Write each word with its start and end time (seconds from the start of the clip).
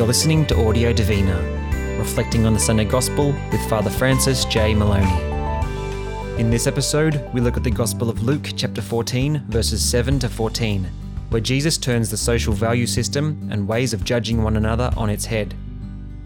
You're 0.00 0.06
listening 0.06 0.46
to 0.46 0.66
Audio 0.66 0.94
Divina, 0.94 1.36
reflecting 1.98 2.46
on 2.46 2.54
the 2.54 2.58
Sunday 2.58 2.86
Gospel 2.86 3.32
with 3.52 3.68
Father 3.68 3.90
Francis 3.90 4.46
J. 4.46 4.74
Moloney. 4.74 6.40
In 6.40 6.48
this 6.48 6.66
episode, 6.66 7.22
we 7.34 7.42
look 7.42 7.58
at 7.58 7.64
the 7.64 7.70
Gospel 7.70 8.08
of 8.08 8.22
Luke, 8.22 8.48
chapter 8.56 8.80
14, 8.80 9.44
verses 9.48 9.84
7 9.84 10.18
to 10.20 10.30
14, 10.30 10.84
where 11.28 11.42
Jesus 11.42 11.76
turns 11.76 12.10
the 12.10 12.16
social 12.16 12.54
value 12.54 12.86
system 12.86 13.46
and 13.52 13.68
ways 13.68 13.92
of 13.92 14.02
judging 14.02 14.42
one 14.42 14.56
another 14.56 14.90
on 14.96 15.10
its 15.10 15.26
head. 15.26 15.54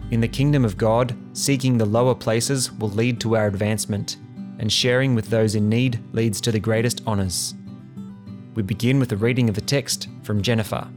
In 0.09 0.21
the 0.21 0.27
kingdom 0.29 0.63
of 0.63 0.77
God, 0.77 1.13
seeking 1.33 1.77
the 1.77 1.83
lower 1.83 2.15
places 2.15 2.71
will 2.71 2.91
lead 2.91 3.19
to 3.19 3.35
our 3.35 3.47
advancement, 3.47 4.15
and 4.57 4.71
sharing 4.71 5.15
with 5.15 5.29
those 5.29 5.53
in 5.53 5.67
need 5.67 5.99
leads 6.13 6.39
to 6.39 6.51
the 6.53 6.61
greatest 6.61 7.05
honours. 7.05 7.55
We 8.53 8.63
begin 8.63 8.99
with 8.99 9.11
a 9.11 9.17
reading 9.17 9.49
of 9.49 9.55
the 9.55 9.59
text 9.59 10.07
from 10.23 10.41
Jennifer. 10.41 10.87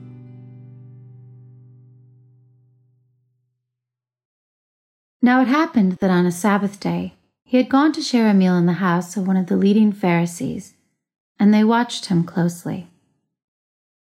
Now 5.20 5.42
it 5.42 5.48
happened 5.48 5.92
that 5.94 6.10
on 6.10 6.26
a 6.26 6.32
Sabbath 6.32 6.78
day 6.78 7.14
he 7.44 7.56
had 7.56 7.68
gone 7.68 7.92
to 7.92 8.02
share 8.02 8.28
a 8.28 8.34
meal 8.34 8.56
in 8.56 8.66
the 8.66 8.74
house 8.74 9.16
of 9.16 9.26
one 9.26 9.36
of 9.36 9.46
the 9.46 9.56
leading 9.56 9.90
Pharisees, 9.90 10.74
and 11.40 11.52
they 11.52 11.64
watched 11.64 12.06
him 12.06 12.22
closely. 12.22 12.88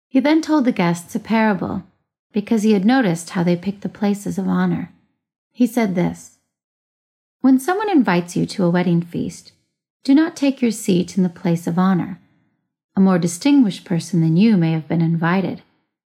He 0.09 0.21
then 0.21 0.41
told 0.41 0.65
the 0.65 0.73
guests 0.73 1.15
a 1.15 1.21
parable, 1.21 1.85
because 2.33 2.63
he 2.63 2.73
had 2.73 2.85
noticed 2.85 3.31
how 3.31 3.43
they 3.43 3.57
picked 3.57 3.83
the 3.83 3.89
places 3.89 4.39
of 4.39 4.49
honor. 4.49 4.93
He 5.53 5.67
said 5.67 5.95
this 5.95 6.39
When 7.41 7.59
someone 7.59 7.91
invites 7.91 8.37
you 8.37 8.47
to 8.47 8.65
a 8.65 8.71
wedding 8.71 9.03
feast, 9.03 9.53
do 10.03 10.15
not 10.15 10.35
take 10.35 10.63
your 10.63 10.71
seat 10.71 11.17
in 11.17 11.23
the 11.23 11.29
place 11.29 11.67
of 11.67 11.79
honor. 11.79 12.21
A 12.97 13.01
more 13.01 13.19
distinguished 13.19 13.85
person 13.85 14.23
than 14.23 14.37
you 14.37 14.57
may 14.57 14.73
have 14.73 14.89
been 14.89 15.03
invited, 15.03 15.63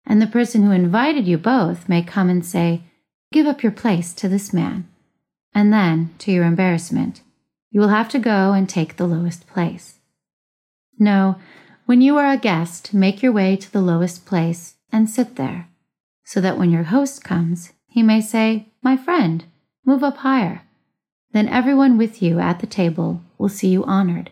and 0.06 0.22
the 0.22 0.26
person 0.26 0.62
who 0.62 0.70
invited 0.70 1.26
you 1.26 1.38
both 1.38 1.88
may 1.88 2.02
come 2.02 2.30
and 2.30 2.46
say, 2.46 2.82
Give 3.32 3.46
up 3.46 3.62
your 3.62 3.72
place 3.72 4.12
to 4.14 4.28
this 4.28 4.52
man. 4.52 4.88
And 5.54 5.72
then, 5.72 6.14
to 6.18 6.32
your 6.32 6.44
embarrassment, 6.44 7.22
you 7.70 7.80
will 7.80 7.88
have 7.88 8.08
to 8.10 8.18
go 8.18 8.52
and 8.52 8.68
take 8.68 8.96
the 8.96 9.06
lowest 9.06 9.46
place. 9.46 9.98
No, 10.98 11.36
when 11.86 12.00
you 12.00 12.16
are 12.18 12.30
a 12.30 12.36
guest, 12.36 12.92
make 12.92 13.22
your 13.22 13.32
way 13.32 13.56
to 13.56 13.72
the 13.72 13.80
lowest 13.80 14.26
place 14.26 14.74
and 14.92 15.08
sit 15.08 15.36
there, 15.36 15.68
so 16.24 16.40
that 16.40 16.58
when 16.58 16.70
your 16.70 16.84
host 16.84 17.22
comes, 17.22 17.72
he 17.86 18.02
may 18.02 18.20
say, 18.20 18.66
My 18.82 18.96
friend, 18.96 19.44
move 19.84 20.02
up 20.02 20.18
higher. 20.18 20.62
Then 21.32 21.48
everyone 21.48 21.98
with 21.98 22.22
you 22.22 22.40
at 22.40 22.60
the 22.60 22.66
table 22.66 23.22
will 23.38 23.48
see 23.48 23.68
you 23.68 23.84
honored. 23.84 24.30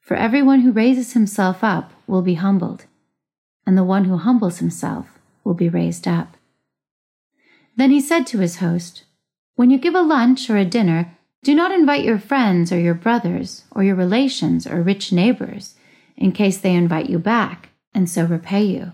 For 0.00 0.16
everyone 0.16 0.60
who 0.60 0.72
raises 0.72 1.12
himself 1.12 1.62
up 1.62 1.92
will 2.06 2.22
be 2.22 2.34
humbled, 2.34 2.86
and 3.66 3.76
the 3.76 3.84
one 3.84 4.04
who 4.04 4.16
humbles 4.16 4.58
himself 4.58 5.18
will 5.44 5.54
be 5.54 5.68
raised 5.68 6.06
up. 6.06 6.36
Then 7.80 7.92
he 7.92 8.00
said 8.02 8.26
to 8.26 8.40
his 8.40 8.56
host, 8.56 9.04
When 9.56 9.70
you 9.70 9.78
give 9.78 9.94
a 9.94 10.02
lunch 10.02 10.50
or 10.50 10.58
a 10.58 10.66
dinner, 10.66 11.16
do 11.42 11.54
not 11.54 11.72
invite 11.72 12.04
your 12.04 12.18
friends 12.18 12.70
or 12.70 12.78
your 12.78 12.92
brothers 12.92 13.64
or 13.70 13.82
your 13.82 13.94
relations 13.94 14.66
or 14.66 14.82
rich 14.82 15.12
neighbors, 15.12 15.76
in 16.14 16.32
case 16.32 16.58
they 16.58 16.74
invite 16.74 17.08
you 17.08 17.18
back 17.18 17.70
and 17.94 18.06
so 18.06 18.26
repay 18.26 18.64
you. 18.64 18.92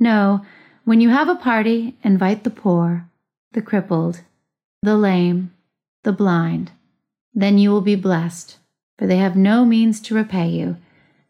No, 0.00 0.46
when 0.86 1.02
you 1.02 1.10
have 1.10 1.28
a 1.28 1.34
party, 1.34 1.98
invite 2.02 2.42
the 2.42 2.48
poor, 2.48 3.06
the 3.52 3.60
crippled, 3.60 4.22
the 4.80 4.96
lame, 4.96 5.52
the 6.04 6.12
blind. 6.12 6.72
Then 7.34 7.58
you 7.58 7.68
will 7.68 7.82
be 7.82 7.96
blessed, 7.96 8.56
for 8.98 9.06
they 9.06 9.18
have 9.18 9.36
no 9.36 9.66
means 9.66 10.00
to 10.00 10.14
repay 10.14 10.48
you, 10.48 10.78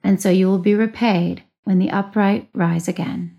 and 0.04 0.22
so 0.22 0.30
you 0.30 0.46
will 0.46 0.60
be 0.60 0.76
repaid 0.76 1.42
when 1.64 1.80
the 1.80 1.90
upright 1.90 2.48
rise 2.54 2.86
again. 2.86 3.37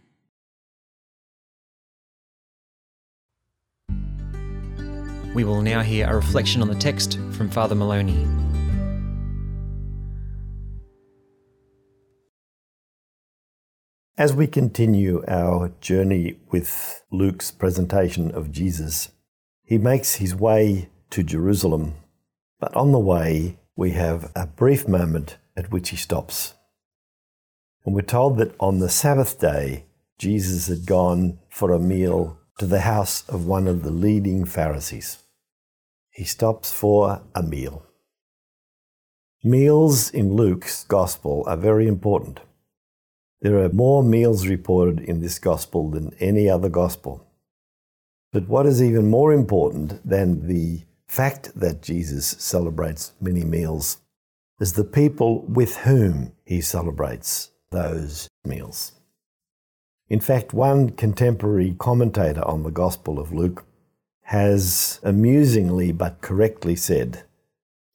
We 5.35 5.43
will 5.43 5.61
now 5.61 5.81
hear 5.81 6.07
a 6.07 6.15
reflection 6.15 6.63
on 6.63 6.69
the 6.69 6.75
text 6.75 7.19
from 7.33 7.51
Father 7.51 7.75
Moloney. 7.75 8.27
As 14.17 14.33
we 14.33 14.47
continue 14.47 15.23
our 15.27 15.71
journey 15.81 16.39
with 16.49 17.03
Luke's 17.11 17.51
presentation 17.51 18.31
of 18.31 18.51
Jesus, 18.51 19.11
he 19.63 19.77
makes 19.77 20.15
his 20.15 20.35
way 20.35 20.89
to 21.11 21.21
Jerusalem, 21.21 21.93
but 22.59 22.75
on 22.75 22.91
the 22.91 22.97
way 22.97 23.59
we 23.75 23.91
have 23.91 24.31
a 24.35 24.47
brief 24.47 24.87
moment 24.87 25.37
at 25.55 25.71
which 25.71 25.89
he 25.89 25.95
stops. 25.95 26.55
And 27.85 27.93
we're 27.93 28.01
told 28.01 28.39
that 28.39 28.55
on 28.59 28.79
the 28.79 28.89
Sabbath 28.89 29.39
day, 29.39 29.85
Jesus 30.17 30.67
had 30.67 30.87
gone 30.87 31.37
for 31.49 31.71
a 31.71 31.79
meal 31.79 32.38
to 32.59 32.65
the 32.65 32.81
house 32.81 33.27
of 33.29 33.45
one 33.45 33.67
of 33.67 33.83
the 33.83 33.91
leading 33.91 34.43
Pharisees. 34.43 35.19
He 36.11 36.25
stops 36.25 36.71
for 36.71 37.21
a 37.33 37.41
meal. 37.41 37.85
Meals 39.41 40.09
in 40.09 40.33
Luke's 40.33 40.83
Gospel 40.83 41.45
are 41.47 41.55
very 41.55 41.87
important. 41.87 42.41
There 43.41 43.59
are 43.59 43.69
more 43.69 44.03
meals 44.03 44.45
reported 44.45 44.99
in 44.99 45.21
this 45.21 45.39
Gospel 45.39 45.89
than 45.89 46.13
any 46.19 46.49
other 46.49 46.67
Gospel. 46.67 47.25
But 48.33 48.49
what 48.49 48.65
is 48.65 48.83
even 48.83 49.09
more 49.09 49.31
important 49.31 50.05
than 50.07 50.47
the 50.47 50.81
fact 51.07 51.53
that 51.55 51.81
Jesus 51.81 52.27
celebrates 52.27 53.13
many 53.21 53.45
meals 53.45 53.99
is 54.59 54.73
the 54.73 54.83
people 54.83 55.45
with 55.45 55.77
whom 55.77 56.33
he 56.43 56.59
celebrates 56.59 57.51
those 57.71 58.27
meals. 58.43 58.98
In 60.09 60.19
fact, 60.19 60.53
one 60.53 60.89
contemporary 60.89 61.75
commentator 61.77 62.43
on 62.47 62.63
the 62.63 62.71
Gospel 62.71 63.19
of 63.19 63.31
Luke 63.31 63.65
has 64.23 64.99
amusingly 65.03 65.91
but 65.91 66.21
correctly 66.21 66.75
said 66.75 67.23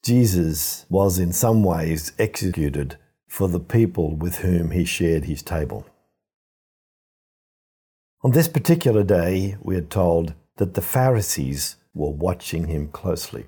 Jesus 0.05 0.87
was 0.89 1.19
in 1.19 1.33
some 1.33 1.65
ways 1.65 2.13
executed 2.19 2.99
for 3.27 3.49
the 3.49 3.61
people 3.61 4.15
with 4.15 4.39
whom 4.39 4.71
he 4.71 4.85
shared 4.85 5.25
his 5.25 5.43
table. 5.43 5.87
On 8.23 8.31
this 8.31 8.49
particular 8.49 9.03
day, 9.03 9.57
we 9.61 9.77
are 9.77 9.81
told 9.81 10.35
that 10.57 10.75
the 10.75 10.83
Pharisees 10.83 11.77
were 11.95 12.11
watching 12.11 12.67
him 12.69 12.89
closely. 12.89 13.47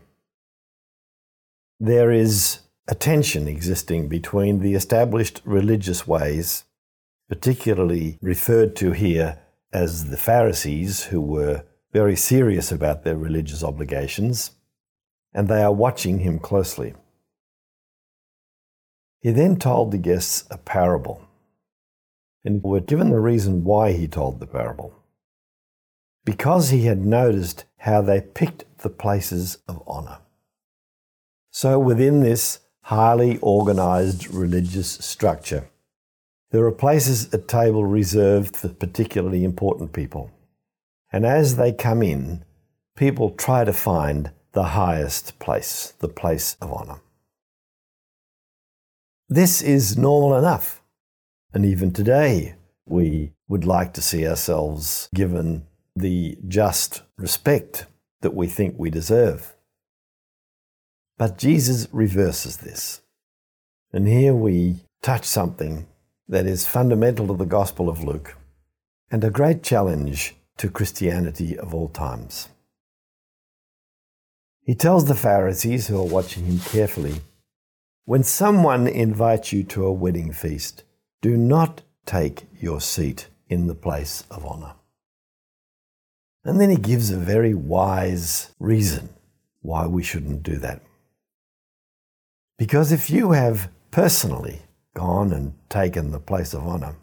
There 1.78 2.10
is 2.10 2.60
a 2.88 2.94
tension 2.94 3.47
existing 3.47 4.09
between 4.09 4.60
the 4.60 4.75
established 4.75 5.41
religious 5.44 6.06
ways 6.06 6.65
particularly 7.28 8.19
referred 8.20 8.76
to 8.76 8.92
here 8.92 9.38
as 9.72 10.10
the 10.10 10.16
Pharisees, 10.16 11.04
who 11.04 11.20
were 11.20 11.64
very 11.92 12.16
serious 12.16 12.70
about 12.70 13.04
their 13.04 13.16
religious 13.16 13.64
obligations, 13.64 14.53
and 15.32 15.48
they 15.48 15.62
are 15.62 15.72
watching 15.72 16.20
him 16.20 16.38
closely. 16.38 16.94
He 19.20 19.32
then 19.32 19.56
told 19.56 19.91
the 19.91 19.98
guests 19.98 20.44
a 20.50 20.59
parable, 20.59 21.26
and 22.44 22.62
were 22.62 22.81
given 22.81 23.10
the 23.10 23.19
reason 23.19 23.65
why 23.65 23.92
he 23.92 24.06
told 24.06 24.38
the 24.38 24.47
parable. 24.47 24.94
Because 26.25 26.70
he 26.70 26.86
had 26.86 27.04
noticed 27.04 27.65
how 27.78 28.03
they 28.03 28.20
picked 28.20 28.65
the 28.78 28.88
places 28.88 29.59
of 29.69 29.82
honour. 29.86 30.19
So, 31.50 31.78
within 31.78 32.20
this 32.20 32.60
highly 32.82 33.38
organised 33.41 34.28
religious 34.28 34.91
structure, 34.91 35.70
there 36.56 36.64
are 36.64 36.72
places 36.72 37.34
at 37.34 37.48
table 37.48 37.84
reserved 37.84 38.56
for 38.56 38.68
particularly 38.70 39.44
important 39.44 39.92
people. 39.92 40.30
And 41.12 41.26
as 41.26 41.56
they 41.56 41.70
come 41.70 42.02
in, 42.02 42.46
people 42.96 43.32
try 43.32 43.64
to 43.64 43.74
find 43.74 44.30
the 44.52 44.68
highest 44.68 45.38
place, 45.38 45.92
the 45.98 46.08
place 46.08 46.56
of 46.62 46.72
honour. 46.72 47.02
This 49.28 49.60
is 49.60 49.98
normal 49.98 50.34
enough. 50.38 50.80
And 51.53 51.66
even 51.66 51.92
today, 51.92 52.54
we 52.86 53.34
would 53.48 53.66
like 53.66 53.92
to 53.92 54.00
see 54.00 54.26
ourselves 54.26 55.10
given 55.14 55.66
the 55.94 56.38
just 56.48 57.02
respect 57.18 57.84
that 58.22 58.32
we 58.32 58.47
think 58.47 58.76
we 58.78 58.88
deserve. 58.88 59.54
But 61.18 61.36
Jesus 61.36 61.86
reverses 61.92 62.56
this. 62.56 63.02
And 63.92 64.09
here 64.09 64.32
we 64.32 64.76
touch 65.02 65.26
something 65.26 65.86
that 66.28 66.46
is 66.46 66.66
fundamental 66.66 67.28
to 67.28 67.34
the 67.34 67.44
Gospel 67.44 67.88
of 67.88 68.02
Luke 68.02 68.36
and 69.10 69.22
a 69.22 69.30
great 69.30 69.62
challenge 69.62 70.34
to 70.56 70.68
Christianity 70.68 71.56
of 71.58 71.74
all 71.74 71.88
times. 71.88 72.48
He 74.62 74.74
tells 74.74 75.04
the 75.04 75.14
Pharisees 75.14 75.86
who 75.86 76.00
are 76.00 76.06
watching 76.06 76.44
him 76.44 76.58
carefully 76.58 77.20
when 78.06 78.22
someone 78.22 78.86
invites 78.86 79.52
you 79.52 79.64
to 79.64 79.84
a 79.84 79.92
wedding 79.92 80.32
feast, 80.32 80.84
do 81.22 81.36
not 81.36 81.82
take 82.04 82.46
your 82.60 82.80
seat 82.80 83.26
in 83.48 83.66
the 83.66 83.74
place 83.74 84.22
of 84.30 84.46
honour. 84.46 84.74
And 86.44 86.60
then 86.60 86.70
he 86.70 86.76
gives 86.76 87.10
a 87.10 87.16
very 87.16 87.52
wise 87.52 88.54
reason 88.60 89.08
why 89.60 89.88
we 89.88 90.04
shouldn't 90.04 90.44
do 90.44 90.56
that. 90.58 90.82
Because 92.56 92.92
if 92.92 93.10
you 93.10 93.32
have 93.32 93.70
personally 93.90 94.62
gone 94.97 95.33
and 95.33 95.53
taken 95.69 96.10
the 96.10 96.19
place 96.19 96.54
of 96.54 96.66
honour, 96.66 96.97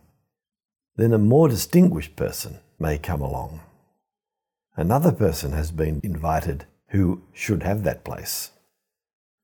then 0.98 1.14
a 1.14 1.18
more 1.18 1.48
distinguished 1.48 2.16
person 2.16 2.60
may 2.80 2.98
come 2.98 3.22
along. 3.22 3.62
another 4.76 5.12
person 5.12 5.52
has 5.52 5.72
been 5.72 6.02
invited 6.04 6.66
who 6.88 7.22
should 7.32 7.62
have 7.64 7.84
that 7.84 8.04
place. 8.04 8.52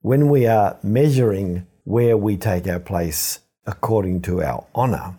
When 0.01 0.27
we 0.27 0.47
are 0.47 0.79
measuring 0.81 1.67
where 1.83 2.17
we 2.17 2.35
take 2.37 2.67
our 2.67 2.79
place 2.79 3.39
according 3.65 4.21
to 4.23 4.41
our 4.41 4.65
honour, 4.73 5.17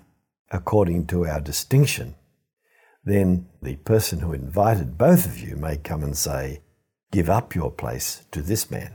according 0.50 1.06
to 1.06 1.26
our 1.26 1.40
distinction, 1.40 2.14
then 3.04 3.46
the 3.62 3.76
person 3.76 4.20
who 4.20 4.32
invited 4.32 4.98
both 4.98 5.26
of 5.26 5.38
you 5.38 5.54
may 5.56 5.76
come 5.76 6.02
and 6.02 6.16
say, 6.16 6.60
Give 7.12 7.30
up 7.30 7.54
your 7.54 7.70
place 7.70 8.24
to 8.30 8.42
this 8.42 8.70
man. 8.70 8.92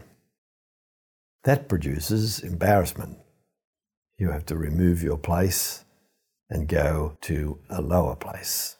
That 1.44 1.68
produces 1.68 2.40
embarrassment. 2.40 3.18
You 4.18 4.32
have 4.32 4.46
to 4.48 4.56
remove 4.56 5.04
your 5.04 5.18
place 5.18 5.84
and 6.50 6.68
go 6.68 7.18
to 7.22 7.60
a 7.70 7.82
lower 7.82 8.16
place. 8.16 8.78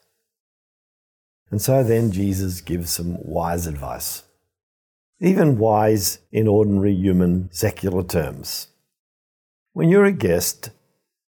And 1.52 1.62
so 1.62 1.84
then 1.84 2.12
Jesus 2.12 2.62
gives 2.62 2.90
some 2.90 3.18
wise 3.22 3.68
advice, 3.68 4.24
even 5.20 5.58
wise 5.58 6.20
in 6.32 6.48
ordinary 6.48 6.94
human 6.94 7.50
secular 7.52 8.04
terms. 8.04 8.68
When 9.74 9.90
you're 9.90 10.06
a 10.06 10.12
guest, 10.12 10.70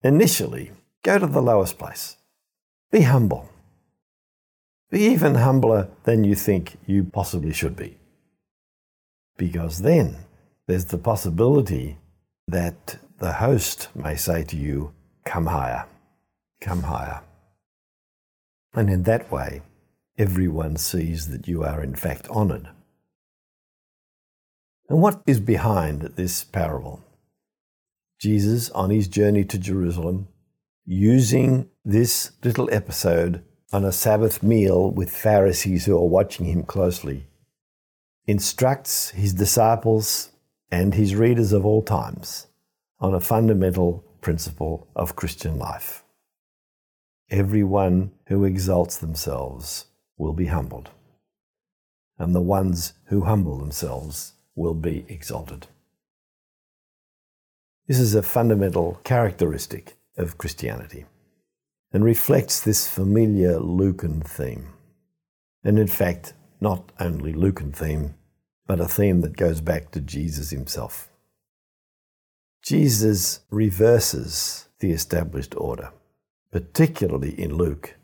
initially 0.03 0.71
go 1.03 1.19
to 1.19 1.27
the 1.27 1.41
lowest 1.41 1.77
place. 1.77 2.17
Be 2.91 3.01
humble. 3.01 3.49
Be 4.89 5.01
even 5.01 5.35
humbler 5.35 5.89
than 6.03 6.23
you 6.23 6.35
think 6.35 6.77
you 6.87 7.03
possibly 7.03 7.53
should 7.53 7.75
be. 7.75 7.97
Because 9.37 9.79
then 9.79 10.17
there's 10.67 10.85
the 10.85 10.97
possibility 10.97 11.97
that 12.47 12.97
the 13.19 13.33
host 13.33 13.89
may 13.93 14.15
say 14.15 14.43
to 14.43 14.55
you, 14.55 14.93
Come 15.25 15.47
higher, 15.47 15.85
come 16.61 16.83
higher. 16.83 17.21
And 18.73 18.89
in 18.89 19.03
that 19.03 19.31
way, 19.31 19.61
everyone 20.17 20.77
sees 20.77 21.27
that 21.29 21.47
you 21.47 21.63
are 21.63 21.83
in 21.83 21.95
fact 21.95 22.27
honoured. 22.29 22.69
And 24.87 25.01
what 25.01 25.21
is 25.27 25.39
behind 25.39 26.01
this 26.15 26.43
parable? 26.43 27.03
Jesus, 28.19 28.69
on 28.71 28.89
his 28.89 29.07
journey 29.07 29.43
to 29.45 29.57
Jerusalem, 29.57 30.27
using 30.85 31.69
this 31.85 32.31
little 32.43 32.69
episode 32.71 33.43
on 33.71 33.85
a 33.85 33.91
Sabbath 33.91 34.41
meal 34.41 34.89
with 34.89 35.11
Pharisees 35.11 35.85
who 35.85 35.95
are 35.97 36.07
watching 36.07 36.45
him 36.45 36.63
closely, 36.63 37.27
instructs 38.25 39.09
his 39.11 39.33
disciples 39.33 40.31
and 40.71 40.93
his 40.93 41.15
readers 41.15 41.51
of 41.51 41.65
all 41.65 41.81
times 41.81 42.47
on 42.99 43.13
a 43.13 43.19
fundamental 43.19 44.03
principle 44.21 44.87
of 44.95 45.15
Christian 45.15 45.57
life. 45.57 46.03
Everyone 47.29 48.11
who 48.27 48.43
exalts 48.43 48.97
themselves 48.97 49.85
will 50.17 50.33
be 50.33 50.47
humbled, 50.47 50.89
and 52.17 52.35
the 52.35 52.41
ones 52.41 52.93
who 53.05 53.21
humble 53.21 53.57
themselves 53.57 54.33
will 54.55 54.73
be 54.73 55.05
exalted. 55.07 55.67
This 57.87 57.99
is 57.99 58.13
a 58.13 58.21
fundamental 58.21 58.99
characteristic 59.03 59.95
of 60.17 60.37
Christianity 60.37 61.05
and 61.91 62.03
reflects 62.03 62.59
this 62.59 62.87
familiar 62.87 63.59
Lucan 63.59 64.21
theme. 64.21 64.73
And 65.63 65.79
in 65.79 65.87
fact, 65.87 66.33
not 66.61 66.91
only 66.99 67.33
Lucan 67.33 67.71
theme, 67.71 68.15
but 68.67 68.79
a 68.79 68.87
theme 68.87 69.21
that 69.21 69.37
goes 69.37 69.61
back 69.61 69.91
to 69.91 70.01
Jesus 70.01 70.51
himself. 70.51 71.08
Jesus 72.63 73.41
reverses 73.49 74.67
the 74.79 74.91
established 74.91 75.55
order, 75.55 75.91
particularly 76.51 77.39
in 77.39 77.55
Luke, 77.55 77.95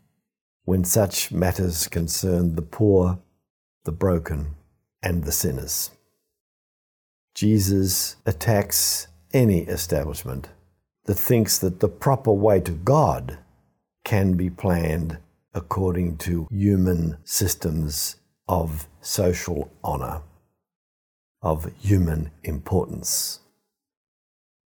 when 0.64 0.84
such 0.84 1.30
matters 1.30 1.88
concern 1.88 2.56
the 2.56 2.62
poor, 2.62 3.20
the 3.84 3.92
broken, 3.92 4.56
and 5.02 5.24
the 5.24 5.32
sinners. 5.32 5.90
Jesus 7.34 8.16
attacks 8.24 9.08
any 9.32 9.60
establishment 9.60 10.48
that 11.04 11.14
thinks 11.14 11.58
that 11.58 11.80
the 11.80 11.88
proper 11.88 12.32
way 12.32 12.60
to 12.60 12.72
God 12.72 13.38
can 14.04 14.34
be 14.34 14.50
planned 14.50 15.18
according 15.54 16.16
to 16.16 16.48
human 16.50 17.18
systems 17.24 18.16
of 18.48 18.88
social 19.00 19.70
honour, 19.84 20.22
of 21.42 21.70
human 21.80 22.30
importance. 22.42 23.40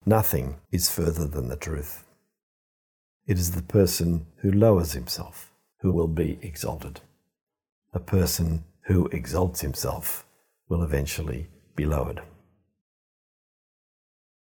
Nothing 0.05 0.57
is 0.73 0.91
further 0.91 1.27
than 1.27 1.49
the 1.49 1.57
truth. 1.57 2.05
It 3.27 3.39
is 3.39 3.53
the 3.53 3.63
person 3.63 4.27
who 4.39 4.51
lowers 4.51 4.93
himself 4.93 5.53
who 5.81 5.93
will 5.93 6.09
be 6.09 6.39
exalted. 6.43 7.01
A 7.93 8.01
person 8.01 8.65
who 8.87 9.07
exalts 9.09 9.61
himself 9.61 10.27
will 10.69 10.83
eventually 10.83 11.47
be 11.77 11.87
lowered. 11.87 12.23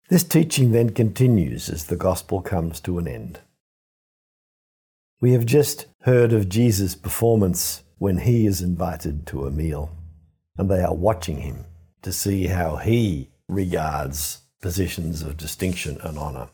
This 0.09 0.23
teaching 0.25 0.73
then 0.73 0.91
continues 0.91 1.69
as 1.69 1.85
the 1.85 1.97
gospel 1.97 2.41
comes 2.41 2.81
to 2.81 2.99
an 2.99 3.09
end. 3.09 3.41
We 5.21 5.33
have 5.33 5.45
just 5.45 5.87
heard 6.03 6.33
of 6.33 6.49
Jesus' 6.49 6.95
performance 6.95 7.83
when 7.99 8.19
he 8.19 8.47
is 8.47 8.63
invited 8.63 9.27
to 9.27 9.47
a 9.47 9.51
meal, 9.51 9.91
and 10.57 10.71
they 10.71 10.83
are 10.83 10.95
watching 10.95 11.39
him 11.39 11.65
to 12.03 12.13
see 12.13 12.47
how 12.47 12.77
he 12.77 13.31
regards 13.49 14.43
positions 14.61 15.23
of 15.23 15.37
distinction 15.37 15.99
and 16.03 16.19
honour. 16.19 16.49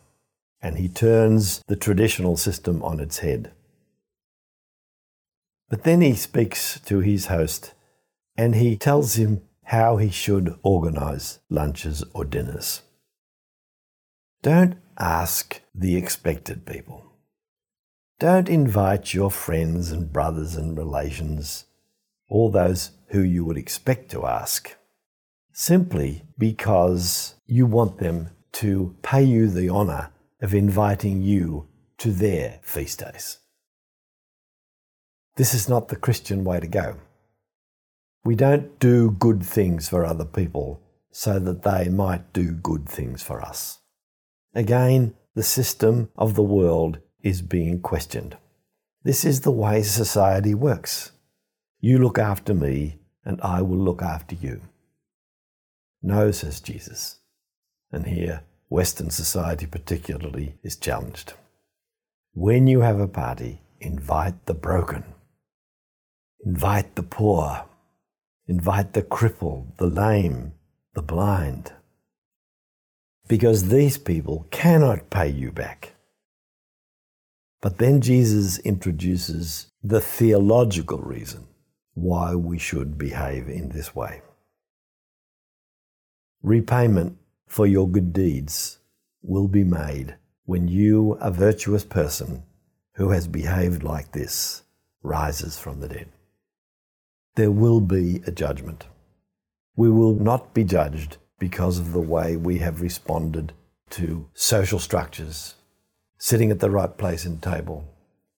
And 0.60 0.78
he 0.78 0.88
turns 0.88 1.62
the 1.68 1.76
traditional 1.76 2.36
system 2.36 2.82
on 2.82 3.00
its 3.00 3.18
head. 3.18 3.52
But 5.68 5.84
then 5.84 6.00
he 6.00 6.14
speaks 6.14 6.80
to 6.80 7.00
his 7.00 7.26
host 7.26 7.74
and 8.36 8.54
he 8.54 8.76
tells 8.76 9.14
him 9.14 9.42
how 9.64 9.96
he 9.96 10.10
should 10.10 10.58
organise 10.62 11.40
lunches 11.48 12.04
or 12.12 12.24
dinners. 12.24 12.82
Don't 14.42 14.76
ask 14.98 15.60
the 15.74 15.96
expected 15.96 16.66
people. 16.66 17.02
Don't 18.18 18.48
invite 18.48 19.14
your 19.14 19.30
friends 19.30 19.90
and 19.90 20.12
brothers 20.12 20.54
and 20.54 20.76
relations, 20.76 21.64
all 22.28 22.50
those 22.50 22.90
who 23.08 23.20
you 23.20 23.44
would 23.44 23.56
expect 23.56 24.10
to 24.10 24.26
ask 24.26 24.76
simply 25.56 26.24
because 26.36 27.36
you 27.46 27.64
want 27.64 27.98
them 27.98 28.28
to 28.50 28.96
pay 29.02 29.22
you 29.22 29.48
the 29.48 29.70
honour 29.70 30.10
of 30.42 30.52
inviting 30.52 31.22
you 31.22 31.68
to 31.96 32.10
their 32.10 32.58
feast 32.62 32.98
days. 32.98 33.38
This 35.36 35.55
is 35.55 35.69
not 35.69 35.88
the 35.88 35.96
Christian 35.96 36.44
way 36.44 36.58
to 36.58 36.67
go. 36.67 36.96
We 38.24 38.34
don't 38.34 38.79
do 38.81 39.12
good 39.12 39.44
things 39.44 39.88
for 39.88 40.05
other 40.05 40.24
people 40.24 40.82
so 41.12 41.38
that 41.38 41.62
they 41.62 41.88
might 41.88 42.32
do 42.32 42.50
good 42.50 42.88
things 42.88 43.22
for 43.22 43.40
us. 43.40 43.79
Again, 44.55 45.14
the 45.36 45.43
system 45.44 46.10
of 46.17 46.34
the 46.34 46.43
world 46.43 46.98
is 47.22 47.43
being 47.43 47.81
questioned. 47.81 48.36
This 49.05 49.24
is 49.24 49.43
the 49.43 49.52
way 49.52 49.82
society 49.82 50.55
works. 50.55 51.12
You 51.81 51.98
look 51.98 52.19
after 52.19 52.55
me, 52.55 52.98
and 53.24 53.40
I 53.40 53.62
will 53.62 53.79
look 53.79 54.02
after 54.02 54.34
you. 54.34 54.60
No, 56.06 56.31
says 56.32 56.61
Jesus. 56.61 57.17
And 57.91 58.06
here, 58.06 58.43
Western 58.69 59.08
society 59.08 59.65
particularly 59.65 60.55
is 60.63 60.77
challenged. 60.77 61.32
When 62.34 62.67
you 62.67 62.82
have 62.82 63.01
a 63.01 63.08
party, 63.08 63.63
invite 63.81 64.44
the 64.44 64.53
broken, 64.53 65.05
invite 66.44 66.94
the 66.94 67.03
poor, 67.03 67.65
invite 68.46 68.93
the 68.93 69.01
crippled, 69.01 69.79
the 69.79 69.87
lame, 69.87 70.53
the 70.93 71.01
blind. 71.01 71.73
Because 73.27 73.70
these 73.70 73.96
people 73.96 74.46
cannot 74.51 75.08
pay 75.08 75.31
you 75.31 75.53
back. 75.53 75.94
But 77.63 77.79
then 77.79 78.03
Jesus 78.03 78.58
introduces 78.58 79.69
the 79.82 80.03
theological 80.03 80.99
reason 80.99 81.46
why 81.94 82.34
we 82.34 82.58
should 82.58 82.99
behave 82.99 83.49
in 83.49 83.70
this 83.70 83.94
way. 83.94 84.20
Repayment 86.44 87.17
for 87.46 87.67
your 87.67 87.89
good 87.89 88.13
deeds 88.13 88.79
will 89.22 89.48
be 89.48 89.65
made 89.65 90.17
when 90.44 90.69
you, 90.69 91.13
a 91.13 91.31
virtuous 91.31 91.84
person 91.84 92.43
who 92.96 93.13
has 93.13 93.27
behaved 93.27 93.82
like 93.82 94.13
this, 94.13 94.63
rises 95.03 95.58
from 95.58 95.81
the 95.81 95.89
dead. 95.89 96.10
There 97.36 97.51
will 97.51 97.81
be 97.81 98.20
a 98.27 98.31
judgment. 98.31 98.84
We 99.74 99.89
will 99.89 100.17
not 100.17 100.53
be 100.53 100.65
judged 100.65 101.17
because 101.39 101.79
of 101.79 101.94
the 101.94 102.01
way 102.03 102.36
we 102.36 102.58
have 102.58 102.82
responded 102.82 103.55
to 103.93 104.29
social 104.34 104.79
structures, 104.79 105.55
sitting 106.19 106.51
at 106.51 106.60
the 106.60 106.69
right 106.69 106.94
place 106.98 107.24
and 107.24 107.43
table, 107.43 107.89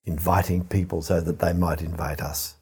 inviting 0.05 0.63
people 0.63 1.03
so 1.03 1.21
that 1.21 1.41
they 1.41 1.53
might 1.53 1.83
invite 1.83 2.21
us. 2.21 2.55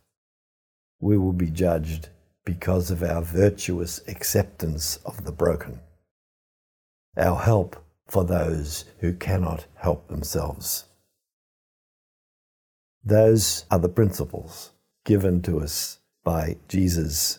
We 1.00 1.18
will 1.18 1.34
be 1.34 1.50
judged 1.50 2.08
because 2.44 2.90
of 2.90 3.02
our 3.02 3.22
virtuous 3.22 4.00
acceptance 4.06 4.96
of 5.04 5.24
the 5.24 5.32
broken, 5.32 5.80
our 7.16 7.40
help 7.40 7.76
for 8.06 8.24
those 8.24 8.84
who 8.98 9.12
cannot 9.12 9.66
help 9.76 10.08
themselves. 10.08 10.84
Those 13.02 13.64
are 13.70 13.78
the 13.78 13.88
principles 13.88 14.72
given 15.04 15.42
to 15.42 15.60
us 15.60 15.98
by 16.22 16.56
Jesus, 16.68 17.38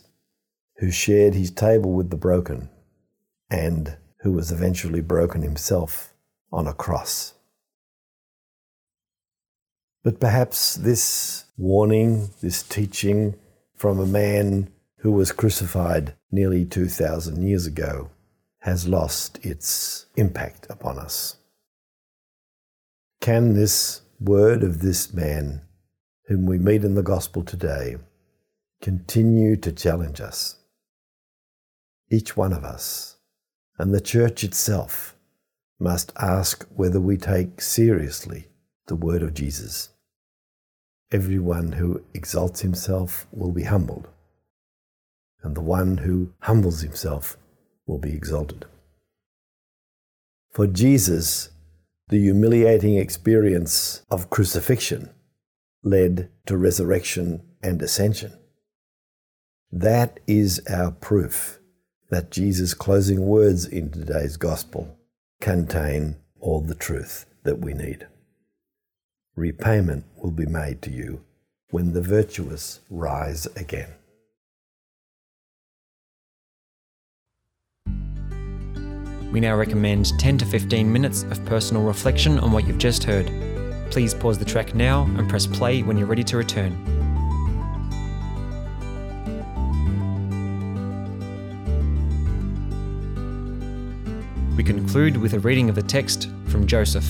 who 0.78 0.92
shared 0.92 1.34
his 1.34 1.52
table 1.52 1.94
with 1.94 2.10
the 2.10 2.16
broken 2.16 2.70
and 3.50 3.98
who 4.22 4.32
was 4.32 4.52
eventually 4.52 5.02
broken 5.02 5.42
himself 5.42 6.14
on 6.52 6.68
a 6.68 6.74
cross. 6.74 7.34
But 10.04 10.20
perhaps 10.20 10.76
this 10.76 11.46
warning, 11.58 12.30
this 12.42 12.62
teaching 12.62 13.36
from 13.76 14.00
a 14.00 14.06
man 14.06 14.72
who 15.06 15.12
was 15.12 15.32
crucified 15.32 16.16
nearly 16.32 16.66
2,000 16.66 17.48
years 17.48 17.68
ago, 17.68 18.10
has 18.62 18.88
lost 18.88 19.38
its 19.46 20.08
impact 20.16 20.66
upon 20.68 20.98
us. 20.98 21.36
Can 23.22 23.54
this 23.54 24.02
word 24.20 24.64
of 24.64 24.80
this 24.80 25.14
man, 25.14 25.62
whom 26.26 26.48
we 26.48 26.58
meet 26.58 26.84
in 26.84 26.96
the 26.96 27.04
gospel 27.04 27.44
today, 27.44 27.98
continue 28.82 29.56
to 29.56 29.72
challenge 29.72 30.20
us? 30.20 30.56
Each 32.10 32.36
one 32.36 32.52
of 32.52 32.64
us, 32.64 33.18
and 33.78 33.94
the 33.94 34.02
church 34.02 34.44
itself, 34.44 35.16
must 35.80 36.14
ask 36.20 36.66
whether 36.76 37.00
we 37.00 37.16
take 37.16 37.62
seriously 37.62 38.48
the 38.88 38.96
word 38.96 39.22
of 39.22 39.36
Jesus. 39.36 39.90
Everyone 41.12 41.74
who 41.74 42.04
exalts 42.16 42.62
himself 42.62 43.28
will 43.32 43.52
be 43.52 43.66
humbled, 43.66 44.08
and 45.46 45.56
the 45.56 45.62
one 45.62 45.98
who 45.98 46.34
humbles 46.40 46.82
himself 46.82 47.38
will 47.86 48.00
be 48.00 48.14
exalted. 48.14 48.66
For 50.50 50.66
Jesus, 50.66 51.50
the 52.10 52.18
humiliating 52.18 52.98
experience 52.98 54.02
of 54.10 54.32
crucifixion 54.32 55.12
led 55.84 56.32
to 56.48 56.58
resurrection 56.58 57.44
and 57.62 57.80
ascension. 57.84 58.34
That 59.72 60.20
is 60.26 60.62
our 60.68 60.90
proof 60.90 61.60
that 62.10 62.32
Jesus' 62.32 62.74
closing 62.74 63.28
words 63.28 63.68
in 63.68 63.92
today's 63.92 64.38
gospel 64.38 64.98
contain 65.42 66.16
all 66.40 66.62
the 66.62 66.74
truth 66.74 67.28
that 67.44 67.60
we 67.60 67.76
need. 67.76 68.08
Repayment 69.36 70.06
will 70.18 70.32
be 70.32 70.48
made 70.48 70.82
to 70.82 70.90
you 70.90 71.24
when 71.70 71.94
the 71.94 72.02
virtuous 72.02 72.80
rise 72.90 73.46
again. 73.56 73.90
We 79.36 79.42
now 79.42 79.58
recommend 79.58 80.18
10 80.18 80.38
to 80.38 80.46
15 80.46 80.90
minutes 80.90 81.24
of 81.24 81.44
personal 81.44 81.84
reflection 81.84 82.40
on 82.40 82.54
what 82.54 82.66
you've 82.66 82.78
just 82.78 83.04
heard. 83.04 83.30
Please 83.92 84.14
pause 84.14 84.38
the 84.38 84.46
track 84.46 84.74
now 84.74 85.04
and 85.18 85.28
press 85.28 85.46
play 85.46 85.84
when 85.84 85.98
you're 85.98 86.08
ready 86.08 86.24
to 86.24 86.38
return. 86.38 86.72
We 94.56 94.64
conclude 94.64 95.18
with 95.18 95.34
a 95.34 95.40
reading 95.40 95.68
of 95.68 95.76
the 95.76 95.84
text 95.84 96.30
from 96.46 96.66
Joseph. 96.66 97.06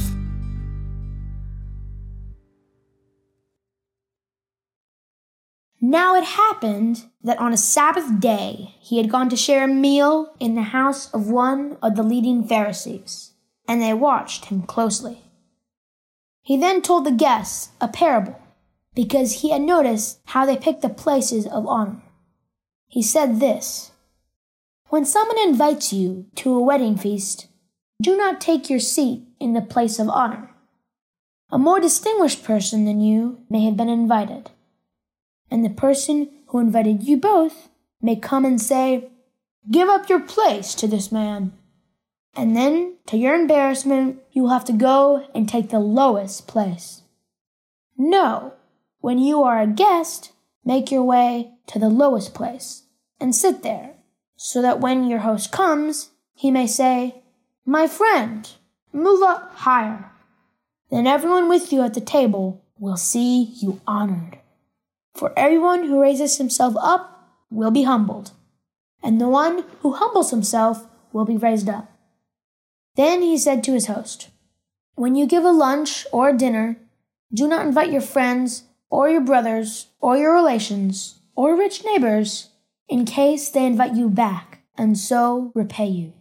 Now 5.87 6.15
it 6.15 6.23
happened 6.23 7.03
that 7.23 7.37
on 7.37 7.53
a 7.53 7.57
Sabbath 7.57 8.19
day 8.19 8.73
he 8.79 8.97
had 8.97 9.11
gone 9.11 9.29
to 9.29 9.35
share 9.35 9.65
a 9.65 9.67
meal 9.67 10.33
in 10.39 10.55
the 10.55 10.63
house 10.63 11.13
of 11.13 11.29
one 11.29 11.77
of 11.79 11.95
the 11.95 12.01
leading 12.01 12.47
Pharisees, 12.47 13.33
and 13.67 13.79
they 13.79 13.93
watched 13.93 14.45
him 14.45 14.63
closely. 14.63 15.21
He 16.41 16.57
then 16.57 16.81
told 16.81 17.05
the 17.05 17.11
guests 17.11 17.69
a 17.79 17.87
parable, 17.87 18.35
because 18.95 19.41
he 19.41 19.51
had 19.51 19.61
noticed 19.61 20.21
how 20.25 20.43
they 20.43 20.57
picked 20.57 20.81
the 20.81 20.89
places 20.89 21.45
of 21.45 21.67
honor. 21.67 22.01
He 22.87 23.03
said 23.03 23.39
this 23.39 23.91
When 24.89 25.05
someone 25.05 25.37
invites 25.37 25.93
you 25.93 26.25
to 26.37 26.55
a 26.55 26.63
wedding 26.63 26.97
feast, 26.97 27.45
do 28.01 28.17
not 28.17 28.41
take 28.41 28.71
your 28.71 28.79
seat 28.79 29.21
in 29.39 29.53
the 29.53 29.61
place 29.61 29.99
of 29.99 30.09
honor. 30.09 30.49
A 31.51 31.59
more 31.59 31.79
distinguished 31.79 32.43
person 32.43 32.85
than 32.85 33.01
you 33.01 33.45
may 33.51 33.63
have 33.65 33.77
been 33.77 33.87
invited 33.89 34.49
and 35.49 35.63
the 35.63 35.69
person 35.69 36.29
who 36.47 36.59
invited 36.59 37.03
you 37.03 37.17
both 37.17 37.69
may 38.01 38.15
come 38.15 38.45
and 38.45 38.61
say, 38.61 39.09
Give 39.69 39.89
up 39.89 40.09
your 40.09 40.19
place 40.19 40.75
to 40.75 40.87
this 40.87 41.11
man. 41.11 41.53
And 42.35 42.55
then, 42.55 42.97
to 43.07 43.17
your 43.17 43.33
embarrassment, 43.33 44.19
you 44.31 44.43
will 44.43 44.49
have 44.49 44.65
to 44.65 44.73
go 44.73 45.25
and 45.33 45.47
take 45.47 45.69
the 45.69 45.79
lowest 45.79 46.47
place. 46.47 47.01
No, 47.97 48.53
when 48.99 49.19
you 49.19 49.41
are 49.43 49.59
a 49.61 49.67
guest, 49.67 50.31
make 50.63 50.91
your 50.91 51.03
way 51.03 51.51
to 51.67 51.79
the 51.79 51.89
lowest 51.89 52.33
place 52.33 52.83
and 53.19 53.33
sit 53.33 53.63
there, 53.63 53.95
so 54.35 54.61
that 54.61 54.81
when 54.81 55.07
your 55.07 55.19
host 55.19 55.51
comes, 55.51 56.11
he 56.33 56.51
may 56.51 56.67
say, 56.67 57.23
My 57.65 57.87
friend, 57.87 58.49
move 58.91 59.23
up 59.23 59.55
higher. 59.55 60.11
Then 60.91 61.07
everyone 61.07 61.49
with 61.49 61.71
you 61.71 61.81
at 61.81 61.93
the 61.93 62.01
table 62.01 62.63
will 62.77 62.97
see 62.97 63.43
you 63.61 63.81
honored. 63.87 64.39
For 65.15 65.31
everyone 65.37 65.87
who 65.87 66.01
raises 66.01 66.37
himself 66.37 66.75
up 66.77 67.31
will 67.49 67.71
be 67.71 67.83
humbled, 67.83 68.31
and 69.01 69.19
the 69.19 69.29
one 69.29 69.63
who 69.79 69.93
humbles 69.93 70.31
himself 70.31 70.87
will 71.13 71.23
be 71.23 71.37
raised 71.37 71.69
up. 71.69 71.89
Then 72.97 73.21
he 73.21 73.37
said 73.37 73.63
to 73.63 73.73
his 73.73 73.87
host, 73.87 74.27
When 74.95 75.15
you 75.15 75.25
give 75.25 75.45
a 75.45 75.51
lunch 75.51 76.05
or 76.11 76.29
a 76.29 76.37
dinner, 76.37 76.77
do 77.33 77.47
not 77.47 77.65
invite 77.65 77.91
your 77.91 78.01
friends 78.01 78.63
or 78.89 79.09
your 79.09 79.21
brothers 79.21 79.87
or 80.01 80.17
your 80.17 80.33
relations 80.33 81.19
or 81.33 81.55
rich 81.55 81.85
neighbors 81.85 82.49
in 82.89 83.05
case 83.05 83.49
they 83.49 83.65
invite 83.65 83.95
you 83.95 84.09
back 84.09 84.63
and 84.77 84.97
so 84.97 85.51
repay 85.55 85.87
you. 85.87 86.11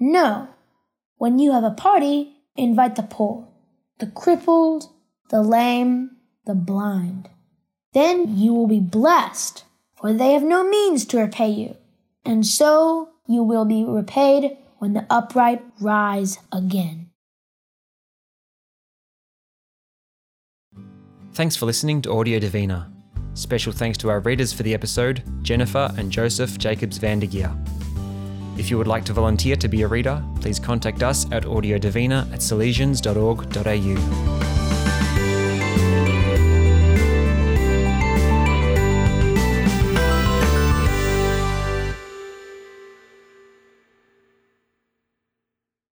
No, 0.00 0.48
when 1.16 1.38
you 1.38 1.52
have 1.52 1.64
a 1.64 1.70
party, 1.70 2.38
invite 2.56 2.96
the 2.96 3.04
poor, 3.04 3.48
the 3.98 4.08
crippled, 4.08 4.90
the 5.30 5.42
lame, 5.42 6.10
the 6.44 6.54
blind 6.54 7.28
then 7.94 8.36
you 8.36 8.52
will 8.52 8.66
be 8.66 8.80
blessed, 8.80 9.64
for 9.96 10.12
they 10.12 10.32
have 10.32 10.42
no 10.42 10.68
means 10.68 11.04
to 11.06 11.18
repay 11.18 11.48
you. 11.48 11.76
And 12.24 12.44
so 12.44 13.10
you 13.26 13.42
will 13.42 13.64
be 13.64 13.84
repaid 13.84 14.56
when 14.78 14.92
the 14.92 15.06
upright 15.08 15.62
rise 15.80 16.38
again. 16.52 17.10
Thanks 21.32 21.56
for 21.56 21.66
listening 21.66 22.02
to 22.02 22.12
Audio 22.12 22.38
Divina. 22.38 22.92
Special 23.34 23.72
thanks 23.72 23.98
to 23.98 24.08
our 24.08 24.20
readers 24.20 24.52
for 24.52 24.62
the 24.62 24.74
episode, 24.74 25.22
Jennifer 25.42 25.92
and 25.96 26.12
Joseph 26.12 26.58
Jacobs 26.58 26.98
Vandergeer. 26.98 27.52
If 28.56 28.70
you 28.70 28.78
would 28.78 28.86
like 28.86 29.04
to 29.06 29.12
volunteer 29.12 29.56
to 29.56 29.66
be 29.66 29.82
a 29.82 29.88
reader, 29.88 30.22
please 30.40 30.60
contact 30.60 31.02
us 31.02 31.26
at 31.32 31.42
audiodivina 31.42 32.32
at 32.32 32.38
salesians.org.au. 32.38 34.43